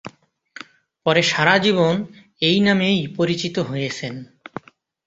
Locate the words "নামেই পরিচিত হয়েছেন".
2.59-4.13